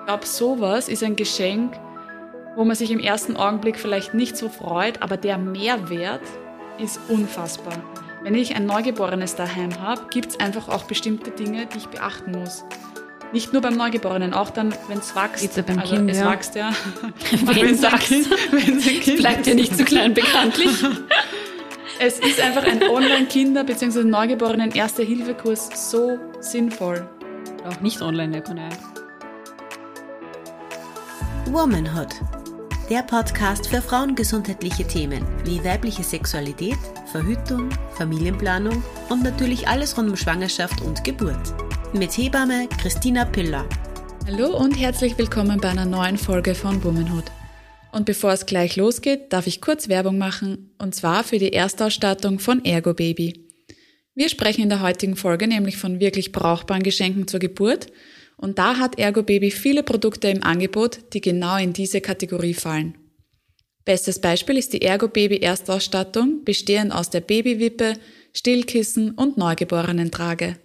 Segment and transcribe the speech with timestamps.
[0.00, 1.74] Ich glaube, sowas ist ein Geschenk,
[2.56, 6.22] wo man sich im ersten Augenblick vielleicht nicht so freut, aber der Mehrwert
[6.78, 7.74] ist unfassbar.
[8.22, 12.32] Wenn ich ein Neugeborenes daheim habe, gibt es einfach auch bestimmte Dinge, die ich beachten
[12.32, 12.64] muss.
[13.32, 15.56] Nicht nur beim Neugeborenen, auch dann, wenn es wächst.
[15.56, 16.30] Ja beim also Kind, es ja.
[16.30, 16.70] wächst ja.
[17.44, 20.70] Wenn es ein Kind, wenn's ein Kind Bleibt ja nicht zu klein bekanntlich.
[21.98, 24.02] Es ist einfach ein Online-Kinder- bzw.
[24.02, 27.08] Neugeborenen Erste-Hilfe-Kurs so sinnvoll.
[27.64, 28.68] Auch nicht online, der kann ja.
[31.52, 32.08] Womanhood.
[32.88, 36.78] Der Podcast für frauengesundheitliche Themen wie weibliche Sexualität,
[37.10, 41.52] Verhütung, Familienplanung und natürlich alles rund um Schwangerschaft und Geburt.
[41.92, 43.68] Mit Hebamme Christina Piller.
[44.26, 47.26] Hallo und herzlich willkommen bei einer neuen Folge von Womanhood.
[47.92, 52.38] Und bevor es gleich losgeht, darf ich kurz Werbung machen, und zwar für die Erstausstattung
[52.38, 53.44] von Ergo Baby.
[54.14, 57.88] Wir sprechen in der heutigen Folge nämlich von wirklich brauchbaren Geschenken zur Geburt,
[58.42, 62.98] und da hat Ergo Baby viele Produkte im Angebot, die genau in diese Kategorie fallen.
[63.84, 67.94] Bestes Beispiel ist die Ergo Baby Erstausstattung, bestehend aus der Babywippe,
[68.34, 70.56] Stillkissen und Neugeborenentrage.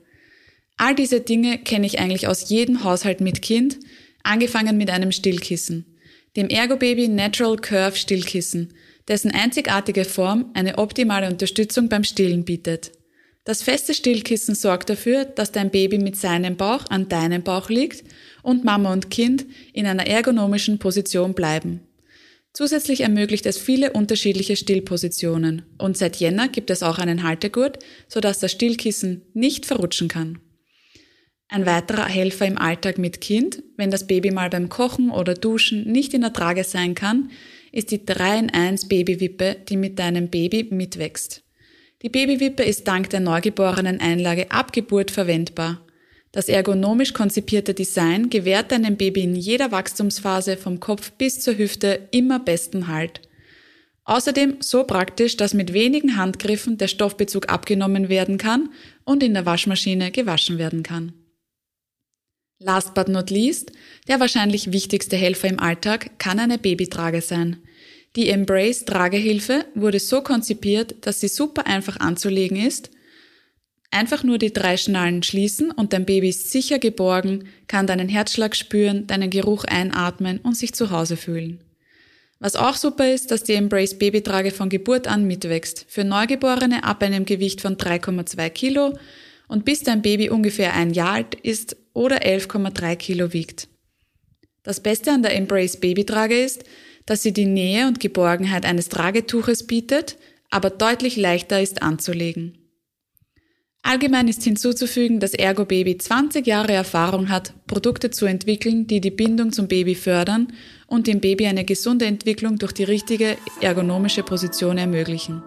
[0.78, 3.78] All diese Dinge kenne ich eigentlich aus jedem Haushalt mit Kind,
[4.24, 5.86] angefangen mit einem Stillkissen,
[6.36, 8.74] dem Ergo Baby Natural Curve Stillkissen,
[9.08, 12.92] dessen einzigartige Form eine optimale Unterstützung beim Stillen bietet.
[13.48, 18.04] Das feste Stillkissen sorgt dafür, dass dein Baby mit seinem Bauch an deinem Bauch liegt
[18.44, 21.80] und Mama und Kind in einer ergonomischen Position bleiben.
[22.52, 28.40] Zusätzlich ermöglicht es viele unterschiedliche Stillpositionen und seit Jänner gibt es auch einen Haltegurt, sodass
[28.40, 30.40] das Stillkissen nicht verrutschen kann.
[31.48, 35.90] Ein weiterer Helfer im Alltag mit Kind, wenn das Baby mal beim Kochen oder Duschen
[35.90, 37.32] nicht in der Trage sein kann,
[37.72, 41.47] ist die 3 in 1 Babywippe, die mit deinem Baby mitwächst.
[42.04, 45.82] Die Babywippe ist dank der neugeborenen Einlage ab Geburt verwendbar.
[46.32, 52.08] Das ergonomisch konzipierte Design gewährt deinem Baby in jeder Wachstumsphase vom Kopf bis zur Hüfte
[52.12, 53.22] immer besten Halt.
[54.04, 58.70] Außerdem so praktisch, dass mit wenigen Handgriffen der Stoffbezug abgenommen werden kann
[59.04, 61.14] und in der Waschmaschine gewaschen werden kann.
[62.60, 63.72] Last but not least,
[64.08, 67.58] der wahrscheinlich wichtigste Helfer im Alltag kann eine Babytrage sein.
[68.16, 72.90] Die Embrace Tragehilfe wurde so konzipiert, dass sie super einfach anzulegen ist.
[73.92, 78.56] Einfach nur die drei Schnallen schließen und dein Baby ist sicher geborgen, kann deinen Herzschlag
[78.56, 81.62] spüren, deinen Geruch einatmen und sich zu Hause fühlen.
[82.40, 85.86] Was auch super ist, dass die Embrace Babytrage von Geburt an mitwächst.
[85.88, 88.98] Für Neugeborene ab einem Gewicht von 3,2 Kilo
[89.48, 93.68] und bis dein Baby ungefähr ein Jahr alt ist oder 11,3 Kilo wiegt.
[94.62, 96.64] Das Beste an der Embrace Babytrage ist,
[97.08, 100.18] dass sie die Nähe und Geborgenheit eines Tragetuches bietet,
[100.52, 102.60] aber deutlich leichter ist anzulegen.
[103.82, 109.12] Allgemein ist hinzuzufügen, dass Ergo Baby 20 Jahre Erfahrung hat, Produkte zu entwickeln, die die
[109.12, 110.52] Bindung zum Baby fördern
[110.88, 115.42] und dem Baby eine gesunde Entwicklung durch die richtige ergonomische Position ermöglichen.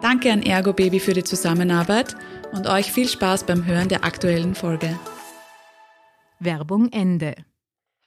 [0.00, 2.16] Danke an Ergo Baby für die Zusammenarbeit
[2.52, 4.98] und euch viel Spaß beim Hören der aktuellen Folge.
[6.40, 7.36] Werbung Ende.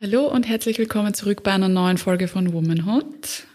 [0.01, 3.45] Hallo und herzlich willkommen zurück bei einer neuen Folge von Womanhood.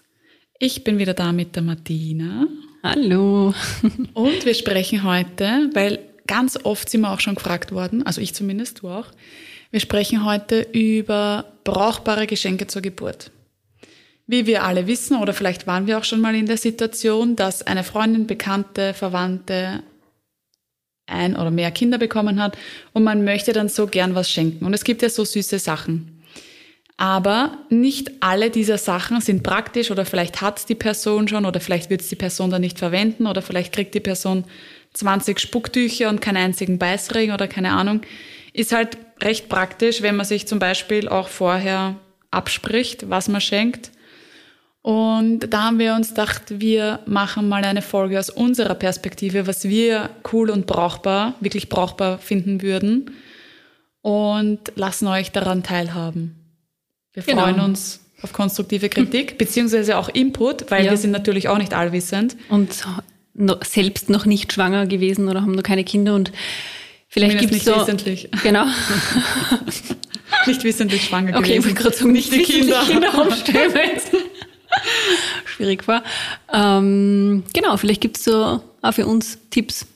[0.59, 2.47] Ich bin wieder da mit der Martina
[2.83, 3.53] Hallo.
[4.15, 8.35] und wir sprechen heute, weil ganz oft sind wir auch schon gefragt worden, also ich
[8.35, 9.09] zumindest, du auch,
[9.71, 13.31] wir sprechen heute über brauchbare Geschenke zur Geburt.
[14.27, 17.67] Wie wir alle wissen, oder vielleicht waren wir auch schon mal in der Situation, dass
[17.67, 19.83] eine Freundin, Bekannte, Verwandte
[21.05, 22.57] ein oder mehr Kinder bekommen hat
[22.95, 24.65] und man möchte dann so gern was schenken.
[24.65, 26.17] Und es gibt ja so süße Sachen.
[27.01, 31.89] Aber nicht alle dieser Sachen sind praktisch oder vielleicht hat die Person schon oder vielleicht
[31.89, 34.45] wird es die Person dann nicht verwenden oder vielleicht kriegt die Person
[34.93, 38.03] 20 Spucktücher und keinen einzigen Beißring oder keine Ahnung.
[38.53, 41.95] Ist halt recht praktisch, wenn man sich zum Beispiel auch vorher
[42.31, 43.93] abspricht, was man schenkt.
[44.83, 49.65] Und da haben wir uns gedacht, wir machen mal eine Folge aus unserer Perspektive, was
[49.65, 53.13] wir cool und brauchbar, wirklich brauchbar finden würden
[54.03, 56.40] und lassen euch daran teilhaben.
[57.13, 57.43] Wir Genau.
[57.43, 60.91] freuen uns auf konstruktive Kritik, beziehungsweise auch Input, weil Ja.
[60.93, 62.37] wir sind natürlich auch nicht allwissend.
[62.49, 62.71] Und
[63.65, 66.33] selbst noch nicht schwanger gewesen oder haben noch keine Kinder und
[67.09, 67.81] vielleicht gibt es nicht so.
[67.81, 68.29] wissentlich.
[68.43, 68.65] Genau.
[70.47, 71.65] Nicht wissentlich schwanger Okay, ich gewesen.
[71.67, 72.83] wollte gerade sagen, nicht die Kinder.
[72.87, 74.11] Kinder es
[75.45, 76.03] Schwierig war.
[76.53, 79.87] Ähm, genau, vielleicht gibt es so auch für uns Tipps.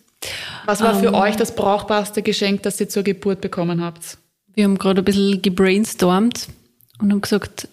[0.66, 1.14] Was war für Ähm.
[1.14, 4.18] euch das brauchbarste Geschenk, das ihr zur Geburt bekommen habt?
[4.54, 6.48] Wir haben gerade ein bisschen gebrainstormt
[6.98, 7.68] und haben gesagt,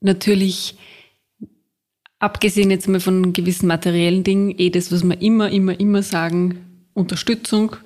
[0.00, 0.76] natürlich,
[2.18, 6.86] abgesehen jetzt mal von gewissen materiellen Dingen, eh das, was wir immer, immer, immer sagen,
[6.94, 7.76] Unterstützung.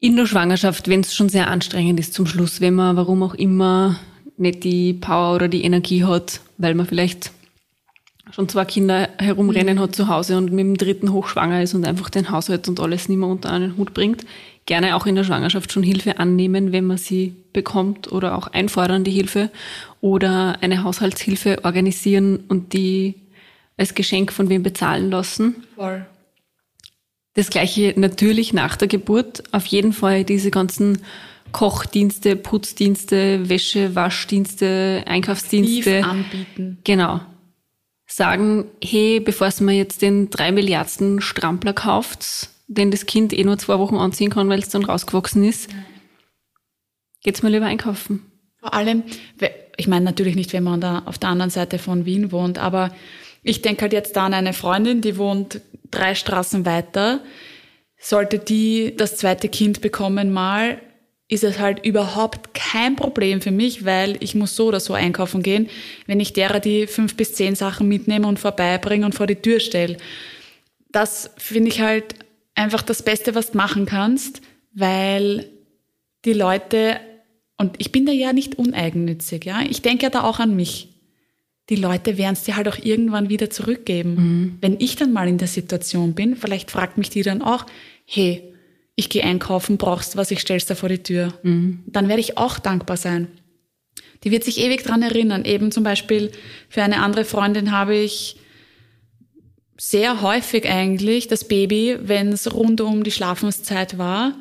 [0.00, 3.34] in der Schwangerschaft, wenn es schon sehr anstrengend ist zum Schluss, wenn man warum auch
[3.34, 4.00] immer
[4.36, 7.30] nicht die Power oder die Energie hat, weil man vielleicht
[8.32, 12.10] schon zwei Kinder herumrennen hat zu Hause und mit dem dritten hochschwanger ist und einfach
[12.10, 14.24] den Haushalt und alles nicht mehr unter einen Hut bringt,
[14.66, 19.04] gerne auch in der Schwangerschaft schon Hilfe annehmen, wenn man sie bekommt oder auch einfordern
[19.04, 19.50] die Hilfe
[20.00, 23.14] oder eine Haushaltshilfe organisieren und die
[23.76, 25.64] als Geschenk von wem bezahlen lassen.
[25.74, 26.06] Voll.
[27.34, 29.42] Das gleiche natürlich nach der Geburt.
[29.52, 30.98] Auf jeden Fall diese ganzen
[31.52, 35.96] Kochdienste, Putzdienste, Wäsche, Waschdienste, Einkaufsdienste.
[35.98, 36.78] Lief anbieten.
[36.84, 37.20] Genau.
[38.06, 43.44] Sagen, hey, bevor es mir jetzt den drei Milliardsten Strampler kauft, den das Kind eh
[43.44, 45.70] nur zwei Wochen anziehen kann, weil es dann rausgewachsen ist,
[47.22, 48.22] geht's mal lieber einkaufen.
[48.58, 49.02] Vor allem,
[49.76, 52.94] ich meine natürlich nicht, wenn man da auf der anderen Seite von Wien wohnt, aber
[53.42, 55.60] ich denke halt jetzt da an eine Freundin, die wohnt
[55.90, 57.20] drei Straßen weiter.
[57.98, 60.80] Sollte die das zweite Kind bekommen mal,
[61.28, 65.42] ist es halt überhaupt kein Problem für mich, weil ich muss so oder so einkaufen
[65.42, 65.68] gehen,
[66.06, 69.58] wenn ich derer die fünf bis zehn Sachen mitnehme und vorbeibringe und vor die Tür
[69.58, 69.96] stelle.
[70.90, 72.16] Das finde ich halt
[72.54, 74.40] einfach das Beste, was du machen kannst,
[74.72, 75.48] weil
[76.24, 77.00] die Leute,
[77.56, 80.92] und ich bin da ja nicht uneigennützig, ja, ich denke ja da auch an mich
[81.68, 84.14] die Leute werden es dir halt auch irgendwann wieder zurückgeben.
[84.14, 84.58] Mhm.
[84.60, 87.66] Wenn ich dann mal in der Situation bin, vielleicht fragt mich die dann auch,
[88.04, 88.42] hey,
[88.94, 91.32] ich gehe einkaufen, brauchst du was, ich stell's da vor die Tür.
[91.42, 91.82] Mhm.
[91.86, 93.28] Dann werde ich auch dankbar sein.
[94.24, 95.44] Die wird sich ewig dran erinnern.
[95.44, 96.30] Eben zum Beispiel
[96.68, 98.36] für eine andere Freundin habe ich
[99.84, 104.36] sehr häufig eigentlich das Baby, wenn es rund um die Schlafenszeit war,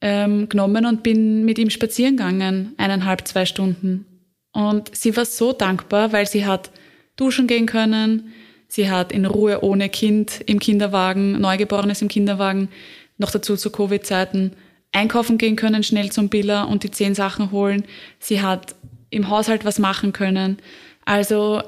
[0.00, 4.06] ähm, genommen und bin mit ihm spazieren gegangen, eineinhalb, zwei Stunden.
[4.52, 6.72] Und sie war so dankbar, weil sie hat
[7.14, 8.32] duschen gehen können,
[8.66, 12.68] sie hat in Ruhe ohne Kind im Kinderwagen, Neugeborenes im Kinderwagen,
[13.18, 14.50] noch dazu zu Covid-Zeiten,
[14.90, 17.84] einkaufen gehen können, schnell zum Biller und die zehn Sachen holen.
[18.18, 18.74] Sie hat
[19.10, 20.58] im Haushalt was machen können.
[21.04, 21.62] Also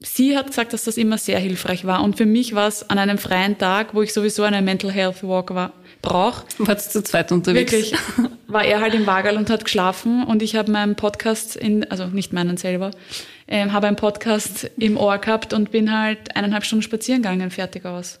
[0.00, 2.02] sie hat gesagt, dass das immer sehr hilfreich war.
[2.02, 5.22] Und für mich war es an einem freien Tag, wo ich sowieso einen Mental Health
[5.22, 5.72] Walk war,
[6.02, 6.44] brauche.
[6.58, 7.72] Warst du zu zweit unterwegs?
[7.72, 7.94] Wirklich.
[8.46, 12.06] War er halt im Wagerl und hat geschlafen und ich habe meinen Podcast in, also
[12.06, 12.92] nicht meinen selber,
[13.46, 17.84] ähm, habe einen Podcast im Ohr gehabt und bin halt eineinhalb Stunden spazieren gegangen, fertig
[17.84, 18.20] aus.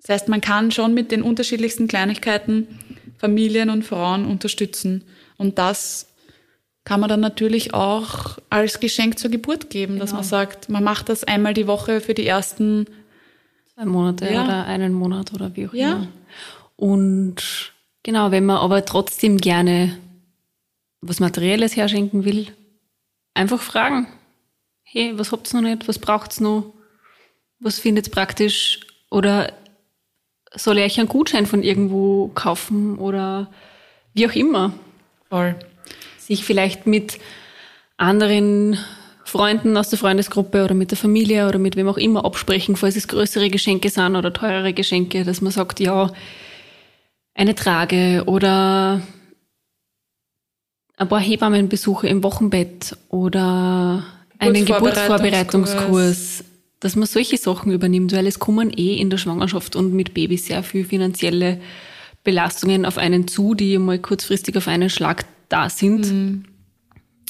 [0.00, 2.68] Das heißt, man kann schon mit den unterschiedlichsten Kleinigkeiten
[3.18, 5.04] Familien und Frauen unterstützen.
[5.36, 6.06] Und das
[6.86, 10.04] kann man dann natürlich auch als Geschenk zur Geburt geben, genau.
[10.04, 12.86] dass man sagt, man macht das einmal die Woche für die ersten
[13.74, 14.44] zwei Monate ja.
[14.44, 15.92] oder einen Monat oder wie auch ja.
[15.92, 16.08] immer.
[16.76, 17.72] Und
[18.04, 19.98] genau, wenn man aber trotzdem gerne
[21.00, 22.46] was Materielles herschenken will,
[23.34, 24.06] einfach fragen.
[24.84, 25.88] Hey, was habt ihr noch nicht?
[25.88, 26.72] Was braucht's noch?
[27.58, 28.78] Was findet praktisch?
[29.10, 29.52] Oder
[30.54, 33.50] soll ich euch einen Gutschein von irgendwo kaufen oder
[34.14, 34.72] wie auch immer?
[35.28, 35.56] Voll.
[36.26, 37.18] Sich vielleicht mit
[37.96, 38.78] anderen
[39.24, 42.96] Freunden aus der Freundesgruppe oder mit der Familie oder mit wem auch immer absprechen, falls
[42.96, 46.10] es größere Geschenke sind oder teurere Geschenke, dass man sagt, ja,
[47.34, 49.02] eine Trage oder
[50.96, 54.04] ein paar Hebammenbesuche im Wochenbett oder
[54.38, 56.42] einen Geburtsvorbereitungskurs,
[56.80, 60.38] dass man solche Sachen übernimmt, weil es kommen eh in der Schwangerschaft und mit Baby
[60.38, 61.60] sehr viel finanzielle
[62.24, 66.12] Belastungen auf einen zu, die mal kurzfristig auf einen Schlag da sind.
[66.12, 66.44] Mhm.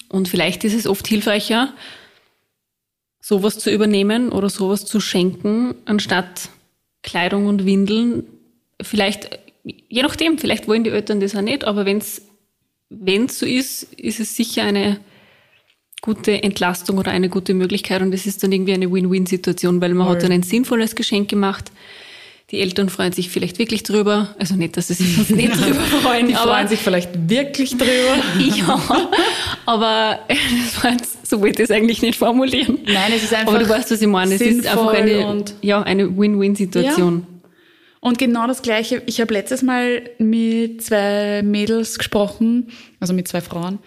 [0.09, 1.73] Und vielleicht ist es oft hilfreicher,
[3.21, 6.51] sowas zu übernehmen oder sowas zu schenken, anstatt
[7.03, 8.25] Kleidung und Windeln.
[8.81, 9.41] Vielleicht
[9.89, 12.23] je nachdem, vielleicht wollen die Eltern das auch nicht, aber wenn es
[13.39, 15.01] so ist, ist es sicher eine
[16.03, 20.07] gute Entlastung oder eine gute Möglichkeit und es ist dann irgendwie eine Win-Win-Situation, weil man
[20.07, 20.17] Voll.
[20.17, 21.73] hat dann ein sinnvolles Geschenk gemacht.
[22.53, 24.37] Die Eltern freuen sich vielleicht wirklich drüber.
[24.39, 26.29] Also nicht, dass sie sich nicht drüber freuen.
[26.29, 28.23] Die freuen sich vielleicht wirklich drüber.
[28.57, 29.09] ja,
[29.67, 32.79] aber das war jetzt, so wollte ich es eigentlich nicht formulieren.
[32.87, 34.37] Nein, es ist einfach Aber du weißt, was ich meine.
[34.37, 37.27] Es ist einfach eine, ja, eine Win-Win-Situation.
[37.29, 37.37] Ja.
[37.99, 42.69] Und genau das Gleiche, ich habe letztes Mal mit zwei Mädels gesprochen,
[43.01, 43.81] also mit zwei Frauen,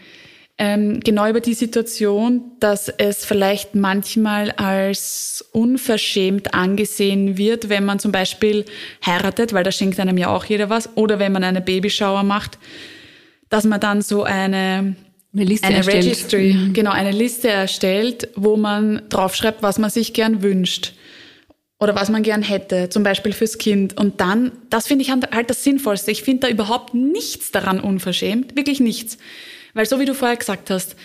[0.59, 7.99] ähm, genau über die Situation, dass es vielleicht manchmal als unverschämt angesehen wird, wenn man
[7.99, 8.65] zum Beispiel
[9.05, 12.59] heiratet, weil da schenkt einem ja auch jeder was, oder wenn man eine Babyshower macht,
[13.49, 14.95] dass man dann so eine
[15.31, 16.05] eine Liste eine erstellt.
[16.05, 16.73] Registry, mhm.
[16.73, 20.93] genau, eine Liste erstellt, wo man draufschreibt, was man sich gern wünscht
[21.79, 23.95] oder was man gern hätte, zum Beispiel fürs Kind.
[23.97, 26.11] Und dann, das finde ich halt das Sinnvollste.
[26.11, 29.17] Ich finde da überhaupt nichts daran unverschämt, wirklich nichts.
[29.73, 30.95] Weil so wie du vorher gesagt hast,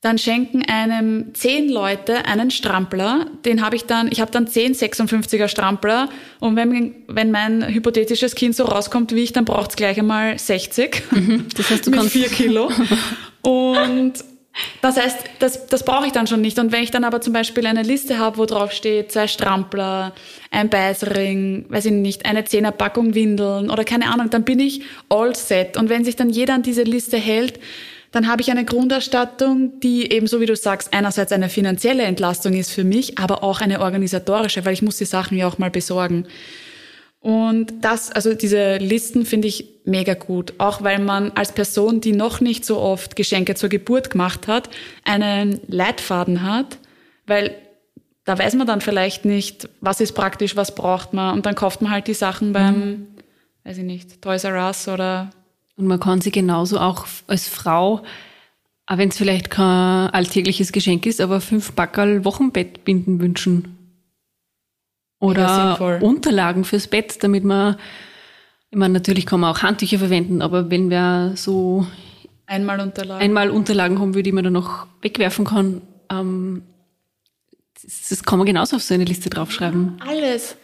[0.00, 3.26] dann schenken einem zehn Leute einen Strampler.
[3.44, 6.08] Den habe ich dann, ich habe dann zehn 56er Strampler.
[6.38, 10.38] Und wenn, wenn mein hypothetisches Kind so rauskommt wie ich, dann braucht es gleich einmal
[10.38, 11.02] 60.
[11.10, 12.70] Mhm, das heißt, du mit kannst vier Kilo.
[13.42, 14.14] Und
[14.82, 16.60] das heißt, das, das brauche ich dann schon nicht.
[16.60, 20.14] Und wenn ich dann aber zum Beispiel eine Liste habe, wo drauf steht, zwei Strampler,
[20.52, 25.34] ein Beißring, weiß ich nicht, eine Zehnerpackung Windeln oder keine Ahnung, dann bin ich all
[25.34, 25.76] set.
[25.76, 27.58] Und wenn sich dann jeder an diese Liste hält,
[28.10, 32.54] dann habe ich eine Grunderstattung, die eben so wie du sagst, einerseits eine finanzielle Entlastung
[32.54, 35.70] ist für mich, aber auch eine organisatorische, weil ich muss die Sachen ja auch mal
[35.70, 36.26] besorgen.
[37.20, 42.12] Und das, also diese Listen finde ich mega gut, auch weil man als Person, die
[42.12, 44.70] noch nicht so oft Geschenke zur Geburt gemacht hat,
[45.04, 46.78] einen Leitfaden hat,
[47.26, 47.54] weil
[48.24, 51.82] da weiß man dann vielleicht nicht, was ist praktisch, was braucht man und dann kauft
[51.82, 53.06] man halt die Sachen beim, mhm.
[53.64, 55.30] weiß ich nicht, Toys R Us oder.
[55.78, 58.02] Und man kann sie genauso auch als Frau,
[58.86, 63.76] auch wenn es vielleicht kein alltägliches Geschenk ist, aber fünf Backerl Wochenbettbinden wünschen
[65.20, 67.76] oder Unterlagen fürs Bett, damit man,
[68.70, 71.86] ich meine, natürlich kann man auch Handtücher verwenden, aber wenn wir so
[72.46, 76.62] einmal Unterlagen, einmal Unterlagen haben, die man dann noch wegwerfen kann, ähm,
[77.80, 80.00] das, das kann man genauso auf so eine Liste draufschreiben.
[80.04, 80.56] Alles.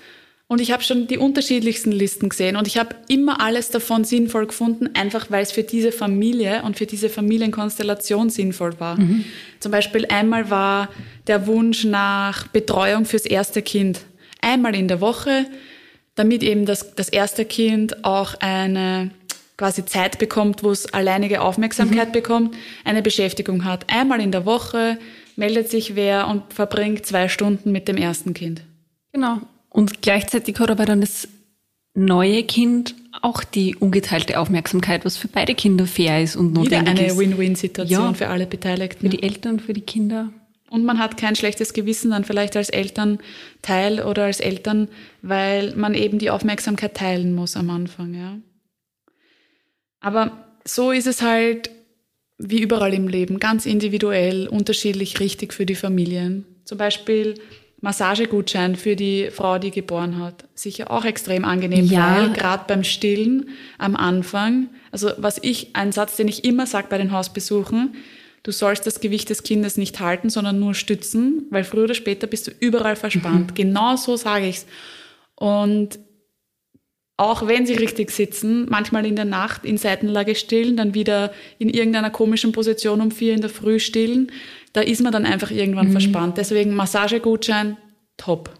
[0.55, 4.47] Und ich habe schon die unterschiedlichsten Listen gesehen und ich habe immer alles davon sinnvoll
[4.47, 8.97] gefunden, einfach weil es für diese Familie und für diese Familienkonstellation sinnvoll war.
[8.97, 9.25] Mhm.
[9.59, 10.91] Zum Beispiel einmal war
[11.27, 14.03] der Wunsch nach Betreuung fürs erste Kind
[14.43, 15.47] einmal in der Woche,
[16.15, 19.11] damit eben das, das erste Kind auch eine
[19.57, 22.13] quasi Zeit bekommt, wo es alleinige Aufmerksamkeit mhm.
[22.13, 23.93] bekommt, eine Beschäftigung hat.
[23.93, 24.99] Einmal in der Woche
[25.35, 28.63] meldet sich wer und verbringt zwei Stunden mit dem ersten Kind.
[29.13, 29.41] Genau.
[29.75, 31.27] Und gleichzeitig hat aber dann das
[31.95, 37.11] neue Kind auch die ungeteilte Aufmerksamkeit, was für beide Kinder fair ist und notwendig Wieder
[37.11, 39.01] eine Win-Win-Situation ja, für alle Beteiligten.
[39.01, 40.33] Für die Eltern, für die Kinder.
[40.71, 44.87] Und man hat kein schlechtes Gewissen dann vielleicht als Elternteil oder als Eltern,
[45.23, 48.39] weil man eben die Aufmerksamkeit teilen muss am Anfang, ja.
[49.99, 50.31] Aber
[50.65, 51.71] so ist es halt
[52.39, 56.45] wie überall im Leben, ganz individuell, unterschiedlich richtig für die Familien.
[56.65, 57.35] Zum Beispiel
[57.85, 60.47] Massagegutschein für die Frau, die geboren hat.
[60.55, 62.17] Sicher auch extrem angenehm, ja.
[62.17, 66.87] weil gerade beim Stillen am Anfang, also was ich, ein Satz, den ich immer sage
[66.89, 67.95] bei den Hausbesuchen,
[68.43, 72.27] du sollst das Gewicht des Kindes nicht halten, sondern nur stützen, weil früher oder später
[72.27, 73.51] bist du überall verspannt.
[73.51, 73.55] Mhm.
[73.55, 74.67] Genau so sage ich's.
[75.37, 75.99] Und
[77.17, 81.69] auch wenn sie richtig sitzen, manchmal in der Nacht in Seitenlage stillen, dann wieder in
[81.69, 84.33] irgendeiner komischen Position um vier in der Früh stillen,
[84.73, 85.93] da ist man dann einfach irgendwann mhm.
[85.93, 86.39] verspannt.
[86.39, 87.77] Deswegen Massagegutschein,
[88.17, 88.51] top.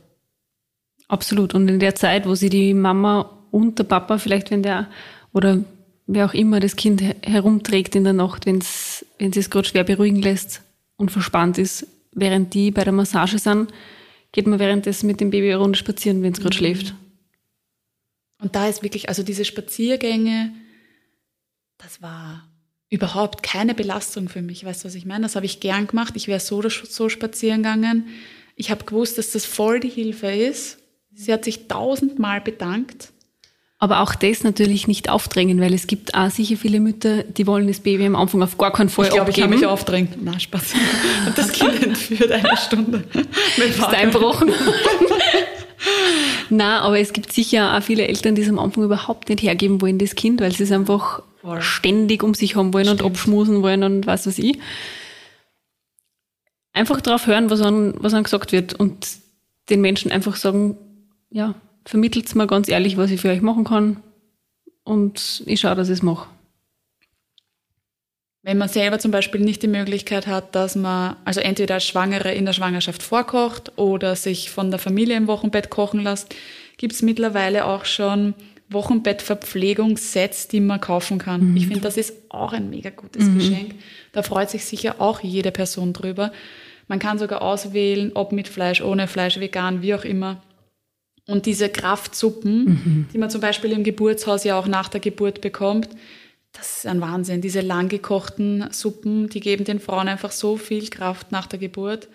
[1.09, 1.55] Absolut.
[1.55, 4.89] Und in der Zeit, wo sie die Mama und der Papa vielleicht, wenn der
[5.33, 5.65] oder
[6.07, 10.23] wer auch immer das Kind herumträgt in der Nacht, wenn's, wenn es gerade schwer beruhigen
[10.23, 10.63] lässt
[10.97, 13.73] und verspannt ist, während die bei der Massage sind,
[14.31, 16.59] geht man währenddessen mit dem Baby eine Runde spazieren, wenn es gerade mhm.
[16.59, 16.95] schläft.
[18.45, 20.53] Und da ist wirklich, also diese Spaziergänge,
[21.79, 22.47] das war
[22.91, 24.67] überhaupt keine Belastung für mich.
[24.67, 25.23] Weißt du, was ich meine?
[25.23, 26.13] Das habe ich gern gemacht.
[26.15, 28.07] Ich wäre so oder so spazieren gegangen.
[28.55, 30.77] Ich habe gewusst, dass das voll die Hilfe ist.
[31.15, 33.15] Sie hat sich tausendmal bedankt.
[33.79, 37.67] Aber auch das natürlich nicht aufdrängen, weil es gibt auch sicher viele Mütter, die wollen
[37.67, 39.55] das Baby am Anfang auf gar keinen Fall ich glaub, abgeben.
[39.55, 40.23] Ich glaube, ich habe mich aufdrängt.
[40.23, 40.75] Na, Spaß.
[41.27, 43.05] Und das Kind entführt eine Stunde.
[43.57, 44.53] Ist einbrochen.
[46.51, 49.81] Na, aber es gibt sicher auch viele Eltern, die es am Anfang überhaupt nicht hergeben
[49.81, 51.63] wollen, das Kind, weil sie es einfach Voll.
[51.63, 53.03] ständig um sich haben wollen Stimmt.
[53.03, 54.59] und abschmusen wollen und was weiß ich.
[56.73, 59.07] Einfach drauf hören, was an, was an gesagt wird und
[59.71, 60.77] den Menschen einfach sagen,
[61.31, 64.03] ja, vermittelt mir ganz ehrlich, was ich für euch machen kann
[64.85, 66.29] und ich schaue, dass ich es mache.
[68.45, 72.31] Wenn man selber zum Beispiel nicht die Möglichkeit hat, dass man also entweder als Schwangere
[72.35, 76.35] in der Schwangerschaft vorkocht oder sich von der Familie im Wochenbett kochen lässt,
[76.77, 78.35] gibt es mittlerweile auch schon
[78.69, 81.53] Wochenbettverpflegungssets, die man kaufen kann.
[81.53, 81.57] Mhm.
[81.57, 83.39] Ich finde, das ist auch ein mega gutes mhm.
[83.39, 83.75] Geschenk.
[84.13, 86.31] Da freut sich sicher auch jede Person drüber.
[86.87, 90.43] Man kann sogar auswählen, ob mit Fleisch, ohne Fleisch, vegan, wie auch immer.
[91.27, 93.07] Und diese Kraftsuppen, mhm.
[93.11, 95.89] die man zum Beispiel im Geburtshaus ja auch nach der Geburt bekommt,
[96.55, 97.41] das ist ein Wahnsinn.
[97.41, 102.09] Diese lang gekochten Suppen, die geben den Frauen einfach so viel Kraft nach der Geburt.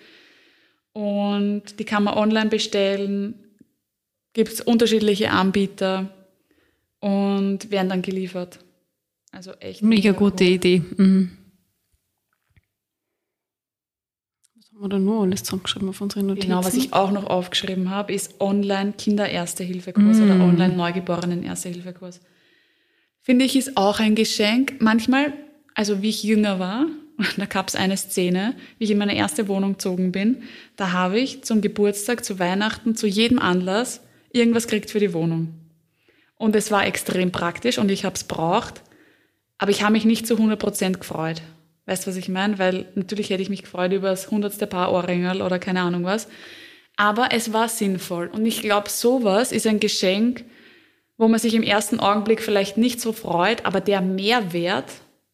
[0.93, 3.35] Und die kann man online bestellen.
[4.33, 6.09] Gibt es unterschiedliche Anbieter
[6.99, 8.59] und werden dann geliefert.
[9.31, 9.83] Also echt.
[9.83, 10.49] Mega, mega gute hoch.
[10.49, 10.81] Idee.
[10.97, 11.31] Mhm.
[14.81, 16.47] Oder nur alles zusammengeschrieben auf unsere Notizen?
[16.47, 20.23] Genau, was ich auch noch aufgeschrieben habe, ist online Kinder-Erste-Hilfe-Kurs mm.
[20.23, 22.21] oder online Neugeborenen-Erste-Hilfe-Kurs.
[23.29, 24.77] Finde ich, ist auch ein Geschenk.
[24.79, 25.33] Manchmal,
[25.75, 26.87] also wie ich jünger war,
[27.37, 30.41] da gab es eine Szene, wie ich in meine erste Wohnung gezogen bin.
[30.77, 35.53] Da habe ich zum Geburtstag, zu Weihnachten, zu jedem Anlass irgendwas gekriegt für die Wohnung.
[36.37, 38.81] Und es war extrem praktisch und ich habe es braucht.
[39.59, 41.43] Aber ich habe mich nicht zu 100% gefreut.
[41.85, 42.57] Weißt du, was ich meine?
[42.57, 46.27] Weil natürlich hätte ich mich gefreut über das hundertste Paar Ohrringel oder keine Ahnung was.
[46.95, 48.25] Aber es war sinnvoll.
[48.33, 50.45] Und ich glaube, sowas ist ein Geschenk,
[51.19, 54.89] wo man sich im ersten Augenblick vielleicht nicht so freut, aber der Mehrwert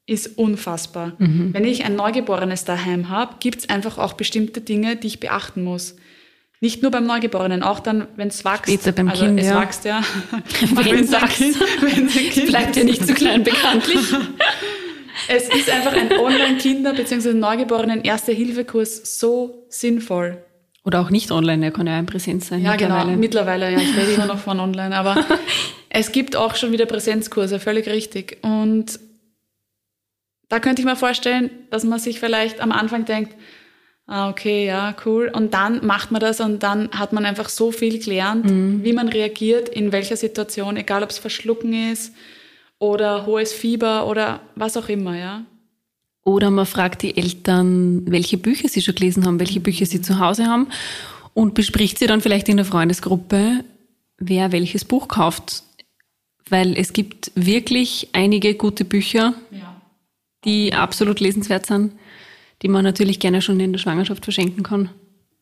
[0.08, 1.14] ist unfassbar.
[1.20, 1.54] Mhm.
[1.54, 5.64] Wenn ich ein Neugeborenes daheim habe, gibt es einfach auch bestimmte Dinge, die ich beachten
[5.64, 5.96] muss.
[6.60, 8.66] Nicht nur beim Neugeborenen, auch dann, wenn es wächst.
[8.66, 9.62] Später beim also Kind, es ja.
[9.62, 10.02] wächst ja.
[10.74, 11.62] wenn es wächst.
[11.82, 14.00] Wenn bleibt ja nicht zu klein bekanntlich.
[15.28, 17.34] es ist einfach ein Online-Kinder- bzw.
[17.34, 20.44] Neugeborenen-Erste-Hilfe-Kurs so sinnvoll.
[20.86, 22.64] Oder auch nicht online, er kann ja in Präsenz sein.
[22.64, 23.06] Ja, mittlerweile.
[23.06, 25.26] genau, mittlerweile, ja, ich rede immer noch von online, aber
[25.90, 28.38] es gibt auch schon wieder Präsenzkurse, völlig richtig.
[28.44, 29.00] Und
[30.48, 33.36] da könnte ich mir vorstellen, dass man sich vielleicht am Anfang denkt,
[34.06, 35.32] ah, okay, ja, cool.
[35.34, 38.84] Und dann macht man das und dann hat man einfach so viel gelernt, mhm.
[38.84, 42.14] wie man reagiert, in welcher Situation, egal ob es Verschlucken ist
[42.78, 45.46] oder hohes Fieber oder was auch immer, ja.
[46.26, 50.20] Oder man fragt die Eltern, welche Bücher sie schon gelesen haben, welche Bücher sie zu
[50.20, 50.68] Hause haben
[51.34, 53.64] und bespricht sie dann vielleicht in der Freundesgruppe,
[54.18, 55.64] wer welches Buch kauft.
[56.50, 59.82] Weil es gibt wirklich einige gute Bücher, ja.
[60.44, 61.94] die absolut lesenswert sind
[62.62, 64.90] die man natürlich gerne schon in der Schwangerschaft verschenken kann.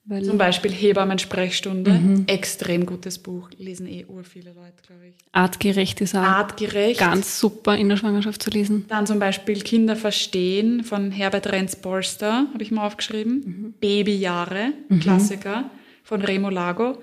[0.05, 1.91] Zum Beispiel Hebammen-Sprechstunde.
[1.91, 2.23] Mhm.
[2.27, 3.49] Extrem gutes Buch.
[3.57, 5.15] Lesen eh ur viele Leute, glaube ich.
[5.31, 6.99] Artgerecht ist auch Artgerecht.
[6.99, 8.85] ganz super in der Schwangerschaft zu lesen.
[8.89, 13.43] Dann zum Beispiel Kinder verstehen von Herbert Renz-Polster, habe ich mal aufgeschrieben.
[13.45, 13.73] Mhm.
[13.79, 14.99] Babyjahre, mhm.
[14.99, 15.69] Klassiker
[16.03, 16.97] von Remo Lago.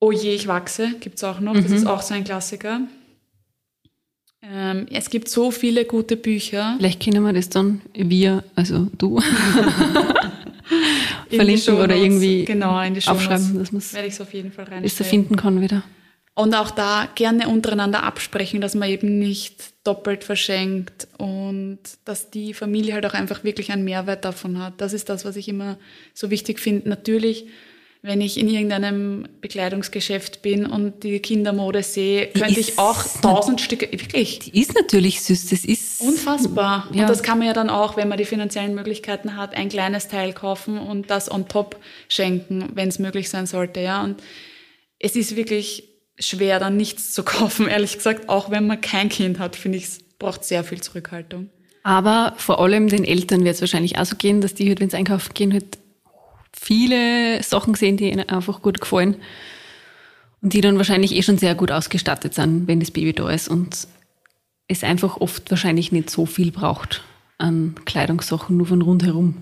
[0.00, 1.54] Oh je, ich wachse, gibt es auch noch.
[1.54, 1.76] Das mhm.
[1.76, 2.80] ist auch so ein Klassiker.
[4.42, 6.74] Ähm, es gibt so viele gute Bücher.
[6.78, 9.20] Vielleicht können wir das dann, wir, also du,
[11.30, 15.36] verlinken oder irgendwie genau, in die aufschreiben, dass man es auf jeden Fall rein finden
[15.36, 15.82] kann wieder.
[16.34, 22.54] Und auch da gerne untereinander absprechen, dass man eben nicht doppelt verschenkt und dass die
[22.54, 24.80] Familie halt auch einfach wirklich einen Mehrwert davon hat.
[24.80, 25.76] Das ist das, was ich immer
[26.14, 26.88] so wichtig finde.
[26.88, 27.46] Natürlich
[28.02, 33.92] wenn ich in irgendeinem Bekleidungsgeschäft bin und die Kindermode sehe, könnte ich auch tausend Stücke,
[33.92, 34.38] wirklich.
[34.38, 36.00] Die ist natürlich süß, das ist.
[36.00, 36.88] Unfassbar.
[36.92, 37.02] Ja.
[37.02, 40.08] Und das kann man ja dann auch, wenn man die finanziellen Möglichkeiten hat, ein kleines
[40.08, 41.76] Teil kaufen und das on top
[42.08, 44.02] schenken, wenn es möglich sein sollte, ja.
[44.02, 44.22] Und
[44.98, 45.84] es ist wirklich
[46.18, 48.30] schwer, dann nichts zu kaufen, ehrlich gesagt.
[48.30, 51.50] Auch wenn man kein Kind hat, finde ich, es braucht sehr viel Zurückhaltung.
[51.82, 54.90] Aber vor allem den Eltern wird es wahrscheinlich auch so gehen, dass die halt, wenn
[54.90, 55.78] sie einkaufen gehen, halt
[56.52, 59.16] viele Sachen gesehen, die ihnen einfach gut gefallen.
[60.42, 63.48] Und die dann wahrscheinlich eh schon sehr gut ausgestattet sind, wenn das Baby da ist.
[63.48, 63.86] Und
[64.68, 67.02] es einfach oft wahrscheinlich nicht so viel braucht
[67.38, 69.36] an Kleidungssachen, nur von rundherum.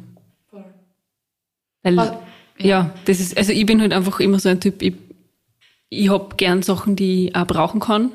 [1.83, 2.21] Weil, ah,
[2.59, 2.67] ja.
[2.67, 2.95] ja.
[3.05, 4.95] das ist, also ich bin halt einfach immer so ein Typ, ich,
[5.89, 8.13] ich hab gern Sachen, die ich auch brauchen kann.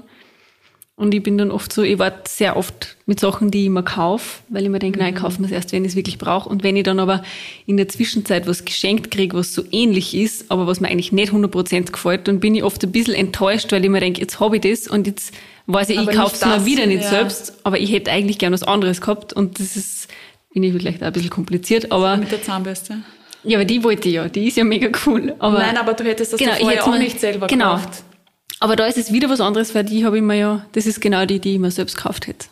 [0.95, 3.81] Und ich bin dann oft so, ich warte sehr oft mit Sachen, die ich mir
[3.81, 5.05] kaufe, weil ich mir denke, mhm.
[5.05, 6.47] nein, ich kaufe mir es erst, wenn ich es wirklich brauche.
[6.47, 7.23] Und wenn ich dann aber
[7.65, 11.33] in der Zwischenzeit was geschenkt kriege, was so ähnlich ist, aber was mir eigentlich nicht
[11.33, 14.57] 100% gefällt, dann bin ich oft ein bisschen enttäuscht, weil ich mir denke, jetzt habe
[14.57, 15.33] ich das und jetzt
[15.65, 17.09] weiß ich, aber ich kaufe es mir wieder nicht ja.
[17.09, 20.07] selbst, aber ich hätte eigentlich gern was anderes gehabt und das ist,
[20.53, 22.17] bin ich vielleicht auch ein bisschen kompliziert, aber...
[22.17, 22.99] Mit der Zahnbürste?
[23.43, 25.35] Ja, aber die wollte ich ja, die ist ja mega cool.
[25.39, 28.03] Aber Nein, aber du hättest das genau, vorher auch nicht selber genau, gekauft.
[28.63, 31.01] Aber da ist es wieder was anderes, weil die habe ich mir ja, das ist
[31.01, 32.47] genau die, die ich mir selbst gekauft hätte.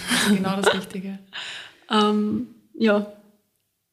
[0.00, 1.18] Also, genau das Richtige.
[1.90, 3.12] ähm, ja.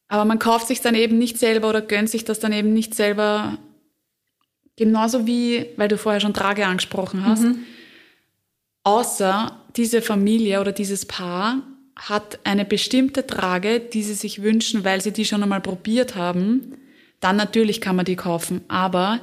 [0.08, 2.96] Aber man kauft sich dann eben nicht selber oder gönnt sich das dann eben nicht
[2.96, 3.58] selber.
[4.78, 7.44] Genauso wie, weil du vorher schon Trage angesprochen hast.
[7.44, 7.66] Mhm.
[8.86, 11.58] Außer diese Familie oder dieses Paar
[11.98, 16.78] hat eine bestimmte Trage, die sie sich wünschen, weil sie die schon einmal probiert haben,
[17.20, 18.62] dann natürlich kann man die kaufen.
[18.70, 19.20] Aber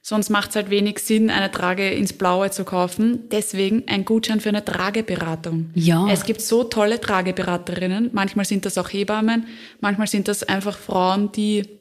[0.00, 3.28] Sonst macht es halt wenig Sinn, eine Trage ins Blaue zu kaufen.
[3.30, 5.70] Deswegen ein Gutschein für eine Trageberatung.
[5.74, 6.08] Ja.
[6.10, 8.10] Es gibt so tolle Trageberaterinnen.
[8.12, 9.46] Manchmal sind das auch Hebammen.
[9.80, 11.78] Manchmal sind das einfach Frauen, die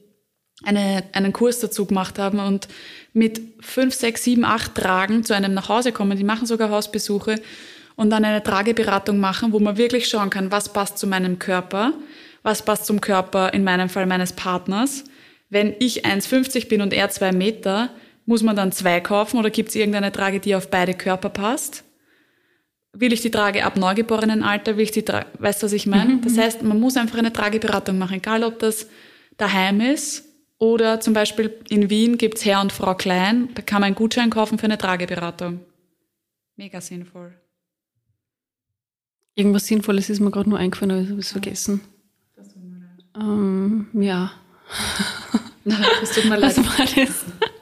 [0.63, 2.67] eine, einen Kurs dazu gemacht haben und
[3.13, 6.17] mit fünf, sechs, sieben, acht Tragen zu einem nach Hause kommen.
[6.17, 7.41] Die machen sogar Hausbesuche
[7.95, 11.93] und dann eine Trageberatung machen, wo man wirklich schauen kann, was passt zu meinem Körper,
[12.43, 15.03] was passt zum Körper in meinem Fall meines Partners.
[15.49, 17.89] Wenn ich 1,50 bin und er zwei Meter,
[18.27, 21.85] muss man dann zwei kaufen oder gibt es irgendeine Trage, die auf beide Körper passt?
[22.91, 24.75] Will ich die Trage ab Neugeborenenalter?
[24.75, 26.15] Will ich die Trage, weißt du, was ich meine?
[26.15, 26.21] Mhm.
[26.21, 26.39] Das mhm.
[26.39, 28.87] heißt, man muss einfach eine Trageberatung machen, egal ob das
[29.37, 30.25] daheim ist
[30.59, 34.29] oder zum Beispiel in Wien gibt's Herr und Frau Klein, da kann man einen Gutschein
[34.29, 35.61] kaufen für eine Trageberatung.
[36.57, 37.33] Mega sinnvoll.
[39.35, 41.81] Irgendwas Sinnvolles ist mir gerade nur eingefallen, aber ich habe es vergessen.
[43.15, 44.31] Ähm, ja.
[45.63, 46.57] Nein, das tut mir leid.
[46.57, 47.25] Was war das?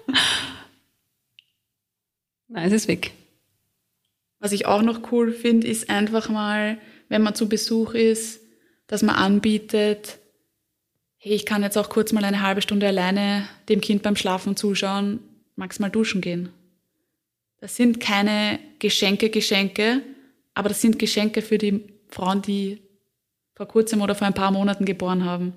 [2.56, 3.12] Nein, es ist weg.
[4.40, 6.78] Was ich auch noch cool finde, ist einfach mal,
[7.10, 8.40] wenn man zu Besuch ist,
[8.88, 10.20] dass man anbietet,
[11.18, 14.56] hey, ich kann jetzt auch kurz mal eine halbe Stunde alleine dem Kind beim Schlafen
[14.56, 15.20] zuschauen,
[15.58, 16.48] magst mal duschen gehen.
[17.60, 20.02] Das sind keine Geschenke, Geschenke,
[20.54, 22.82] aber das sind Geschenke für die Frauen, die
[23.54, 25.52] vor kurzem oder vor ein paar Monaten geboren haben.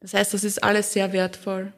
[0.00, 1.72] Das heißt, das ist alles sehr wertvoll.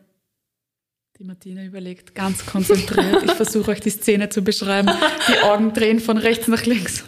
[1.21, 3.23] Die Martina überlegt ganz konzentriert.
[3.25, 4.91] Ich versuche euch die Szene zu beschreiben.
[5.29, 7.05] Die Augen drehen von rechts nach links.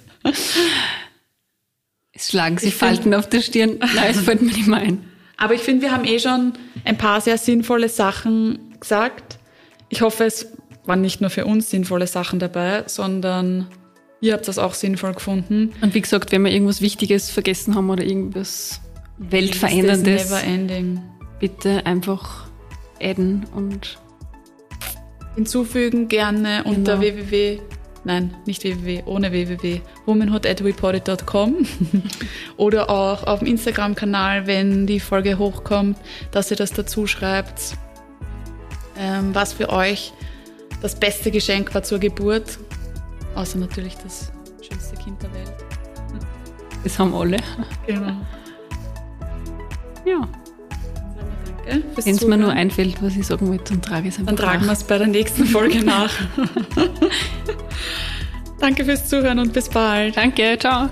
[2.12, 3.78] Es schlagen sich Falten auf der Stirn.
[3.78, 5.02] Nein, es fällt mir nicht mehr ein.
[5.38, 6.52] Aber ich finde, wir haben eh schon
[6.84, 9.38] ein paar sehr sinnvolle Sachen gesagt.
[9.88, 10.52] Ich hoffe, es
[10.84, 13.66] waren nicht nur für uns sinnvolle Sachen dabei, sondern
[14.20, 15.72] ihr habt das auch sinnvoll gefunden.
[15.80, 18.82] Und wie gesagt, wenn wir irgendwas Wichtiges vergessen haben oder irgendwas
[19.16, 21.00] Weltveränderndes, never ending.
[21.40, 22.51] bitte einfach
[23.02, 23.98] adden und
[25.34, 27.16] hinzufügen gerne unter Genau.
[27.16, 27.60] www
[28.04, 31.56] nein, nicht www, ohne www, womanhood.reported.com
[32.56, 35.98] oder auch auf dem Instagram-Kanal, wenn die Folge hochkommt,
[36.30, 37.76] dass ihr das dazu schreibt,
[38.98, 40.12] ähm, was für euch
[40.80, 42.58] das beste Geschenk war zur Geburt,
[43.34, 45.52] außer natürlich das schönste Kind der Welt.
[46.82, 47.38] das haben alle.
[47.86, 48.16] Genau.
[50.04, 50.28] Ja.
[51.66, 54.44] Wenn es mir nur einfällt, was ich sagen wollte, dann trage ich es einfach Dann
[54.44, 56.12] tragen wir es bei der nächsten Folge nach.
[58.58, 60.16] Danke fürs Zuhören und bis bald.
[60.16, 60.88] Danke, ciao.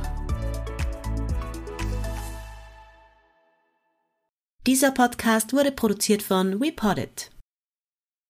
[4.66, 7.30] Dieser Podcast wurde produziert von WePoddit.